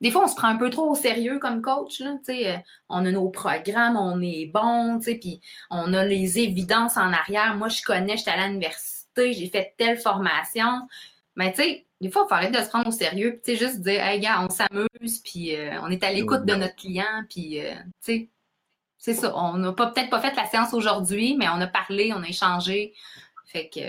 [0.00, 2.00] Des fois, on se prend un peu trop au sérieux comme coach.
[2.00, 2.16] Là,
[2.88, 7.56] on a nos programmes, on est bon, puis on a les évidences en arrière.
[7.56, 10.88] Moi, je connais, j'étais à l'université, j'ai fait telle formation.
[11.36, 13.80] Mais tu sais, des fois, il faut arrêter de se prendre au sérieux, puis juste
[13.80, 17.64] dire, hey gars, on s'amuse, puis euh, on est à l'écoute de notre client, puis
[17.64, 18.28] euh, tu sais,
[18.98, 19.34] c'est ça.
[19.34, 22.92] On n'a peut-être pas fait la séance aujourd'hui, mais on a parlé, on a échangé.
[23.46, 23.80] Fait que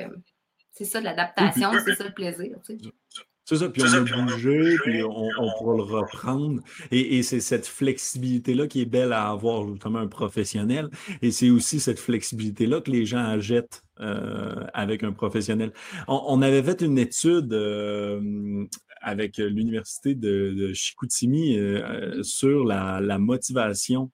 [0.71, 2.58] c'est ça de l'adaptation, c'est ça le plaisir.
[2.65, 3.24] Tu sais.
[3.47, 6.62] C'est ça, puis on a bougé, puis on, pourra le reprendre.
[6.89, 10.89] Et, c'est cette flexibilité-là qui est belle à avoir, justement, un professionnel.
[11.21, 15.73] Et c'est aussi cette flexibilité-là que les gens achètent euh, avec un professionnel.
[16.08, 18.65] On, avait fait une étude euh,
[18.99, 24.10] avec l'Université de, Chicoutimi euh, sur la, la motivation.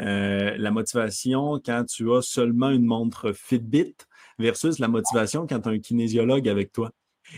[0.00, 3.94] la motivation quand tu as seulement une montre Fitbit
[4.40, 6.90] versus la motivation quand tu as un kinésiologue avec toi.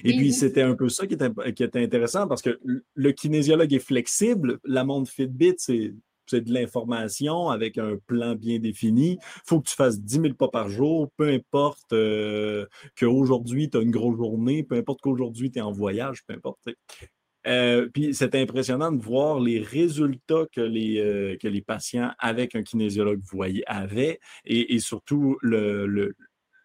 [0.05, 2.59] Et puis, c'était un peu ça qui était, qui était, intéressant parce que
[2.94, 4.59] le kinésiologue est flexible.
[4.64, 5.92] La montre Fitbit, c'est,
[6.33, 9.12] de l'information avec un plan bien défini.
[9.12, 12.66] Il faut que tu fasses 10 000 pas par jour, peu importe euh,
[12.99, 16.59] qu'aujourd'hui, tu as une grosse journée, peu importe qu'aujourd'hui, tu es en voyage, peu importe.
[17.46, 22.57] Euh, puis c'était impressionnant de voir les résultats que les, euh, que les patients avec
[22.57, 26.16] un kinésiologue voyaient, avaient et, et surtout le, le,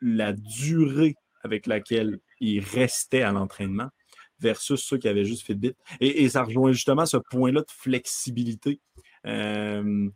[0.01, 3.89] la durée avec laquelle ils restaient à l'entraînement
[4.39, 5.73] versus ceux qui avaient juste Fitbit.
[5.99, 8.81] Et, et ça rejoint justement ce point-là de flexibilité
[9.27, 10.09] euh,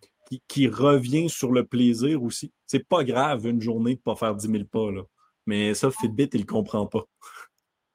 [0.47, 2.51] qui, revient sur le plaisir aussi.
[2.65, 5.03] C'est pas grave une journée de ne pas faire 10 000 pas, là.
[5.45, 7.05] mais ça, Fitbit, il ne comprend pas.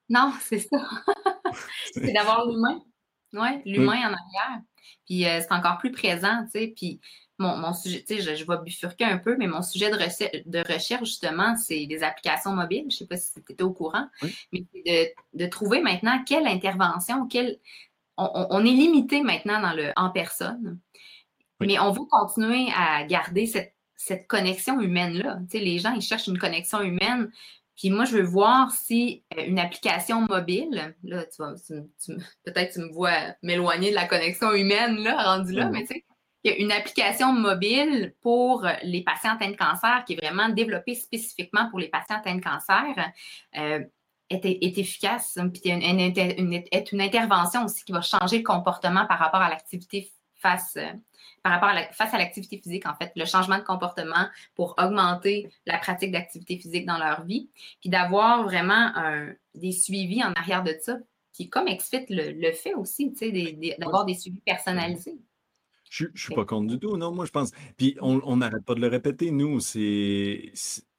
[0.09, 0.79] Non, c'est ça.
[1.93, 2.81] c'est d'avoir l'humain.
[3.33, 4.63] Oui, l'humain en arrière.
[5.07, 6.73] Puis euh, c'est encore plus présent, tu sais.
[6.77, 7.01] Puis
[7.41, 11.09] mon, sujet, tu sais, je, vais bifurquer un peu, mais mon sujet de, de recherche,
[11.09, 12.87] justement, c'est les applications mobiles.
[12.91, 14.07] Je ne sais pas si tu étais au courant,
[14.53, 17.59] mais de, de, trouver maintenant quelle intervention, quelle.
[18.19, 20.79] On, est limité maintenant dans le en personne,
[21.59, 25.39] mais on veut continuer à garder cette, cette connexion humaine-là.
[25.51, 27.31] Tu sais, les gens, ils cherchent une connexion humaine.
[27.77, 31.43] Puis moi, je veux voir si euh, une application mobile, là, tu
[32.45, 36.05] peut-être tu me vois m'éloigner de la connexion humaine, là, rendu là, mais tu sais,
[36.43, 40.49] il y a une application mobile pour les patients atteints de cancer qui est vraiment
[40.49, 43.13] développée spécifiquement pour les patients atteints de cancer.
[43.57, 43.81] Euh,
[44.31, 49.41] est, efficace, puis une, est une intervention aussi qui va changer le comportement par rapport
[49.41, 50.93] à l'activité face, euh,
[51.45, 56.99] l'activité physique, en fait, le changement de comportement pour augmenter la pratique d'activité physique dans
[56.99, 57.51] leur vie,
[57.81, 58.93] puis d'avoir vraiment
[59.55, 60.97] des suivis en arrière de ça,
[61.35, 63.13] puis comme XFIT le, fait aussi,
[63.79, 65.19] d'avoir des suivis personnalisés.
[65.91, 67.51] Je ne suis pas contre du tout, non, moi je pense.
[67.77, 70.53] Puis on n'arrête pas de le répéter, nous, c'est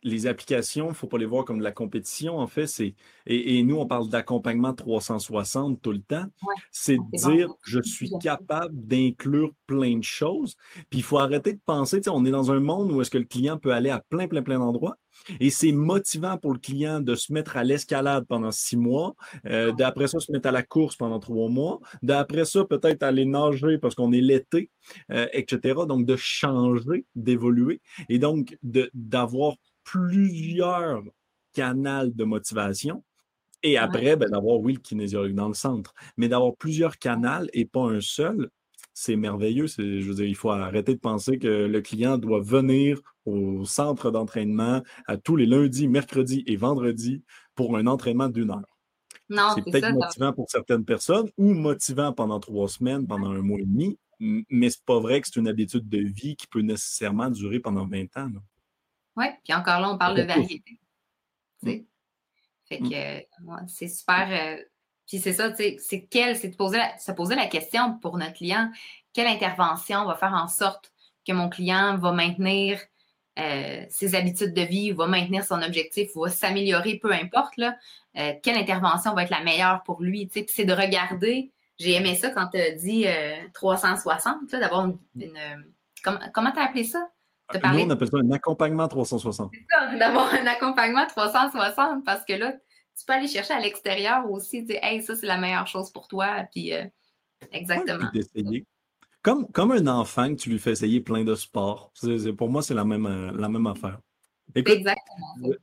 [0.04, 2.68] les applications, il ne faut pas les voir comme de la compétition, en fait.
[2.68, 2.96] c'est
[3.28, 6.26] Et, nous, on parle d'accompagnement 360 tout le temps.
[6.72, 10.56] c'est de dire, je suis capable d'inclure plein de choses.
[10.90, 13.26] Puis il faut arrêter de penser, on est dans un monde où est-ce que le
[13.26, 14.98] client peut aller à plein, plein, plein d'endroits.
[15.40, 19.72] Et c'est motivant pour le client de se mettre à l'escalade pendant six mois, euh,
[19.74, 23.78] d'après ça, se mettre à la course pendant trois mois, d'après ça, peut-être aller nager
[23.78, 24.72] parce qu'on est l'été,
[25.12, 25.82] euh, etc.
[25.88, 29.56] Donc, de changer, d'évoluer et donc d'avoir
[29.92, 31.04] plusieurs
[31.54, 33.04] canaux de motivation.
[33.64, 37.66] Et après, ben, d'avoir, oui, le kinésiologue dans le centre, mais d'avoir plusieurs canaux et
[37.66, 38.50] pas un seul,
[38.94, 39.68] c'est merveilleux.
[39.68, 44.10] Je veux dire, il faut arrêter de penser que le client doit venir au centre
[44.10, 47.24] d'entraînement à tous les lundis, mercredis et vendredis
[47.54, 48.80] pour un entraînement d'une heure.
[49.56, 53.66] C'est peut-être motivant pour certaines personnes ou motivant pendant trois semaines, pendant un mois et
[53.66, 57.60] demi, mais c'est pas vrai que c'est une habitude de vie qui peut nécessairement durer
[57.60, 58.32] pendant 20 ans.
[59.18, 60.80] Oui, puis encore là, on parle de variété.
[61.64, 61.72] Mm.
[62.66, 63.68] Fait que mm.
[63.68, 64.28] c'est super.
[64.30, 64.64] Euh,
[65.08, 68.72] puis c'est ça, c'est quelle, c'est de poser se poser la question pour notre client,
[69.14, 70.94] quelle intervention va faire en sorte
[71.28, 72.80] que mon client va maintenir
[73.40, 77.78] euh, ses habitudes de vie, va maintenir son objectif, va s'améliorer, peu importe, là,
[78.18, 80.30] euh, quelle intervention va être la meilleure pour lui.
[80.32, 83.06] C'est de regarder j'ai aimé ça quand tu as dit
[83.54, 85.00] 360, d'avoir une.
[86.04, 87.10] comment tu as appelé ça?
[87.54, 89.52] Nous, on appelle ça un accompagnement 360.
[89.54, 92.54] C'est ça, d'avoir un accompagnement 360 parce que là,
[92.98, 96.08] tu peux aller chercher à l'extérieur aussi, dire Hey, ça, c'est la meilleure chose pour
[96.08, 96.46] toi.
[96.52, 96.74] Puis,
[97.52, 98.10] exactement.
[99.22, 101.94] Comme, comme un enfant que tu lui fais essayer plein de sports.
[102.38, 104.00] pour moi, c'est la même, la même affaire.
[104.56, 105.56] Exactement.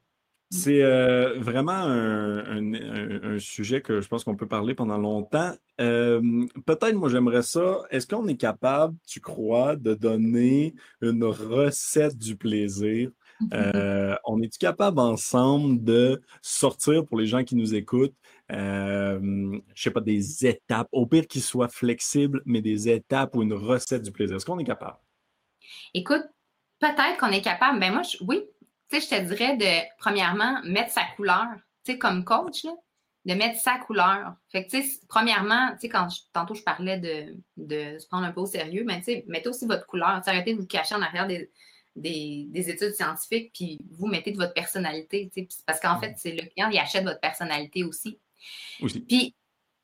[0.51, 5.53] C'est euh, vraiment un, sujet que je pense qu'on peut parler pendant longtemps.
[5.81, 7.83] Euh, peut-être, moi, j'aimerais ça.
[7.91, 13.11] Est-ce qu'on est capable, tu crois, de donner une recette du plaisir?
[13.53, 18.17] Euh, on est-tu capable ensemble de sortir pour les gens qui nous écoutent,
[18.51, 23.53] je sais pas, des étapes, au pire qu'ils soient flexibles, mais des étapes ou une
[23.53, 24.37] recette du plaisir?
[24.37, 24.97] Est-ce qu'on est capable?
[25.93, 26.25] Écoute,
[26.81, 27.79] peut-être qu'on est capable.
[27.79, 28.43] Ben moi, je, oui,
[28.91, 31.47] tu sais, je te dirais de, premièrement, mettre sa couleur.
[31.85, 32.73] Tu sais, comme coach, là,
[33.25, 34.35] de mettre sa couleur.
[34.51, 38.25] Fait que, tu sais, premièrement, tu sais, quand tantôt je parlais de, de se prendre
[38.25, 40.23] un peu au sérieux, mais tu sais, mettez aussi votre couleur.
[40.25, 41.51] Arrêtez de vous cacher en arrière des,
[41.97, 45.31] des, études scientifiques, puis vous mettez de votre personnalité.
[45.35, 48.19] Tu sais, parce qu'en fait, c'est le client, il achète votre personnalité aussi.
[48.81, 49.01] aussi.
[49.01, 49.35] Puis,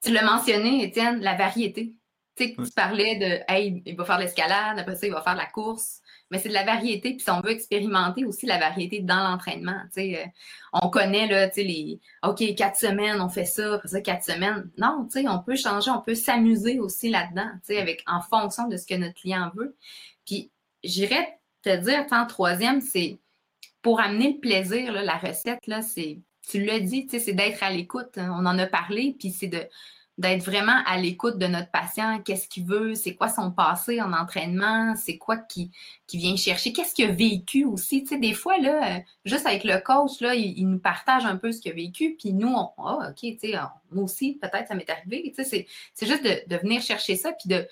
[0.03, 1.95] tu l'as mentionné, Étienne, la variété.
[2.37, 5.37] Tu sais, tu parlais de, hey, il va faire l'escalade, après ça, il va faire
[5.37, 6.01] la course
[6.35, 7.15] mais c'est de la variété.
[7.15, 10.25] Puis on veut expérimenter aussi la variété dans l'entraînement, euh,
[10.73, 14.69] on connaît là, les OK, quatre semaines, on fait ça, ça, quatre semaines.
[14.77, 18.95] Non, on peut changer, on peut s'amuser aussi là-dedans, avec en fonction de ce que
[18.95, 19.77] notre client veut.
[20.27, 20.51] Puis
[20.83, 23.21] j'irais te dire, en troisième, c'est
[23.81, 26.19] pour amener le plaisir, là, la recette, là, c'est,
[26.51, 28.19] tu l'as dit, c'est d'être à l'écoute.
[28.19, 28.35] Hein.
[28.37, 29.69] On en a parlé, puis c'est de
[30.17, 34.13] d'être vraiment à l'écoute de notre patient, qu'est-ce qu'il veut, c'est quoi son passé en
[34.13, 35.73] entraînement, c'est quoi qui,
[36.07, 38.03] qui vient chercher, qu'est-ce qu'il a vécu aussi?
[38.03, 41.51] Tu sais, des fois, là, juste avec le coach, là, il, nous partage un peu
[41.51, 43.55] ce qu'il a vécu, puis nous, on, oh, OK, tu sais,
[43.91, 45.33] moi aussi, peut-être ça m'est arrivé.
[45.37, 47.67] Tu sais, c'est juste de, de, venir chercher ça, puis de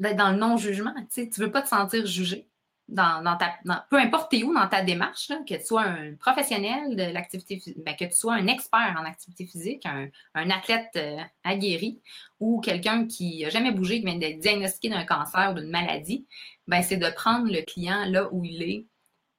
[0.00, 0.94] d'être dans le non-jugement.
[0.94, 2.47] Tu sais, tu veux pas te sentir jugé
[2.88, 3.58] dans, ta,
[3.90, 8.06] peu importe où dans ta démarche, que tu sois un professionnel de l'activité ben, que
[8.06, 12.00] tu sois un expert en activité physique, un, athlète euh, aguerri
[12.40, 16.26] ou quelqu'un qui n'a jamais bougé, qui vient d'être diagnostiqué d'un cancer ou d'une maladie,
[16.66, 18.86] ben, c'est de prendre le client là où il est,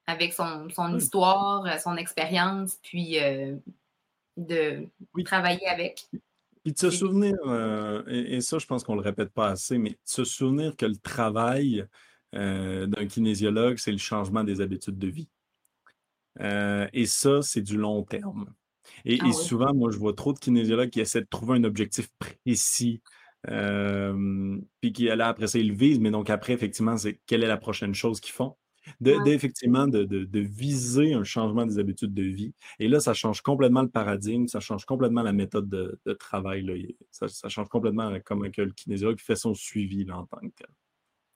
[0.05, 3.55] avec son, histoire, euh, son expérience, puis euh,
[4.37, 4.87] de
[5.25, 6.07] travailler avec.
[6.63, 7.35] Puis de se souvenir,
[8.07, 10.75] et, et, ça, je pense qu'on ne le répète pas assez, mais de se souvenir
[10.75, 11.87] que le travail,
[12.35, 15.29] euh, d'un kinésiologue, c'est le changement des habitudes de vie.
[16.41, 18.53] Euh, et ça, c'est du long terme.
[19.05, 22.09] Et, ah souvent, moi, je vois trop de kinésiologues qui essaient de trouver un objectif
[22.19, 23.01] précis,
[23.49, 27.43] euh, puis qui, là, après ça, ils le visent, mais donc après, effectivement, c'est quelle
[27.43, 28.55] est la prochaine chose qu'ils font.
[29.01, 32.53] D'effectivement, de, de, viser un changement des habitudes de vie.
[32.79, 36.95] Et là, ça change complètement le paradigme, ça change complètement la méthode de, travail.
[37.11, 40.69] Ça, change complètement comment que le kinésiologue fait son suivi en tant que tel.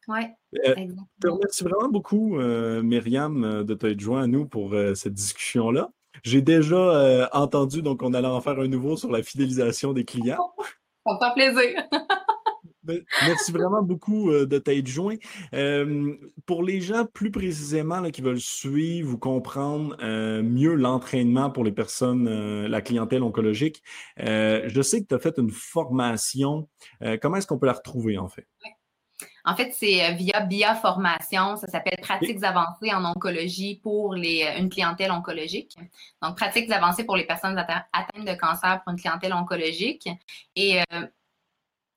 [0.08, 0.22] Oui.
[0.66, 4.76] Euh, je te remercie vraiment beaucoup, euh, Myriam, euh, de t'être joint à nous pour
[4.96, 5.90] cette discussion-là.
[6.24, 10.54] J'ai déjà entendu, donc on allait en faire un nouveau sur la fidélisation des clients.
[11.06, 11.84] Ça me fait plaisir.
[13.26, 15.16] Merci vraiment beaucoup de t'être joint.
[16.46, 19.96] pour les gens plus précisément qui veulent suivre ou comprendre
[20.42, 23.82] mieux l'entraînement pour les personnes, la clientèle oncologique,
[24.18, 26.68] je sais que tu as fait une formation.
[27.22, 28.48] comment est-ce qu'on peut la retrouver en fait?
[29.46, 31.58] En fait, c'est euh, via BIA Formation.
[31.58, 35.78] Ça s'appelle Pratiques avancées en oncologie pour les, euh, une clientèle oncologique.
[36.22, 40.08] Donc, pratiques avancées pour les personnes atteintes de cancer pour une clientèle oncologique.
[40.56, 41.08] Et euh,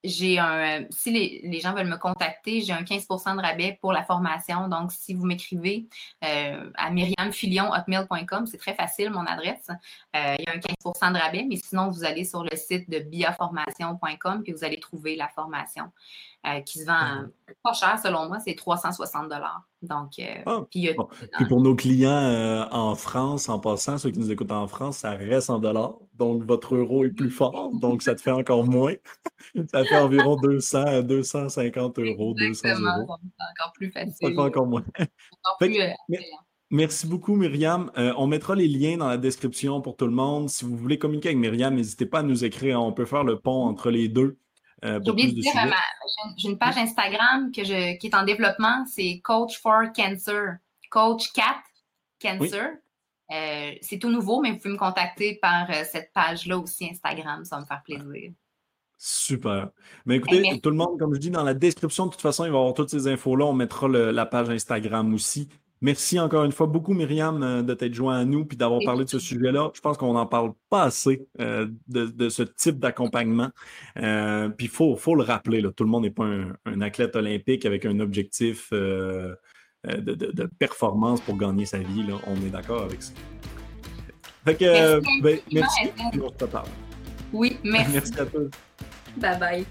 [0.02, 4.02] j'ai un, si les, gens veulent me contacter, j'ai un 15% de rabais pour la
[4.02, 4.68] formation.
[4.68, 5.87] Donc, si vous m'écrivez
[6.24, 9.68] euh, à myriamfilion.hotmail.com, c'est très facile, mon adresse.
[10.14, 12.98] il y a un 15% de rabais, mais sinon, vous allez sur le site de
[13.00, 15.90] biaformation.com puis vous allez trouver la formation.
[16.46, 17.26] Euh, qui se vend
[17.64, 19.32] pas cher selon moi, c'est 360
[19.82, 20.94] Donc, euh, ah, puis,
[21.48, 25.11] pour nos clients euh, en France, en passant, ceux qui nous écoutent en France, ça
[25.11, 25.96] reste en dollars.
[26.14, 28.94] Donc, votre euro est plus fort, donc ça te fait encore moins.
[29.72, 33.02] ça fait environ 200, 250 euros, 200 euros.
[33.02, 34.14] encore plus facile.
[34.20, 34.85] Ça fait encore moins.
[36.70, 37.90] Merci beaucoup, Myriam.
[37.96, 40.48] on mettra les liens dans la description pour tout le monde.
[40.48, 42.80] Si vous voulez communiquer avec Myriam, n'hésitez pas à nous écrire.
[42.80, 44.38] On peut faire le pont entre les deux.
[44.85, 45.52] Euh, j'ai oublié de dire,
[46.37, 50.58] j'ai une page Instagram que je, qui est en développement, c'est Coach for Cancer.
[50.90, 51.62] Coach Cat
[52.20, 52.77] Cancer.
[53.33, 57.44] Euh, c'est tout nouveau, mais vous pouvez me contacter par euh, cette page-là aussi, Instagram.
[57.44, 58.33] Ça va me faire plaisir.
[58.98, 59.70] Super.
[60.04, 62.50] Mais écoutez, tout le monde, comme je dis, dans la description, de toute façon, il
[62.50, 63.44] va y avoir toutes ces infos-là.
[63.46, 65.48] On mettra la page Instagram aussi.
[65.83, 69.04] Merci encore une fois beaucoup, Myriam, euh, de t'être joint à nous puis d'avoir parlé
[69.04, 69.70] de ce sujet-là.
[69.74, 73.50] Je pense qu'on n'en parle pas assez euh, de, ce type d'accompagnement.
[73.98, 77.14] Euh, puis il faut, faut, le rappeler, là, tout le monde n'est pas un, athlète
[77.14, 79.37] olympique avec un objectif de,
[80.58, 82.02] performance pour gagner sa vie.
[82.06, 82.14] Là.
[82.27, 83.12] On est d'accord avec ça.
[84.44, 85.20] Fait que, merci.
[85.22, 85.90] Ben, merci.
[87.33, 87.90] Oui, merci.
[87.92, 88.50] merci à tous.
[89.18, 89.66] Bye bye.